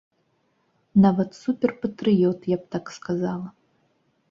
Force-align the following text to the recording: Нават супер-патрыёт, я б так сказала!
Нават 1.03 1.37
супер-патрыёт, 1.41 2.39
я 2.57 2.61
б 2.65 2.77
так 2.79 2.85
сказала! 2.99 3.47